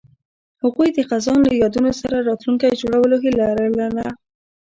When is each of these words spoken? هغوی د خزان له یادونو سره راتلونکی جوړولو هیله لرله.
هغوی 0.61 0.89
د 0.93 0.99
خزان 1.09 1.39
له 1.47 1.51
یادونو 1.61 1.91
سره 2.01 2.17
راتلونکی 2.29 2.79
جوړولو 2.81 3.15
هیله 3.23 3.47
لرله. 3.77 4.07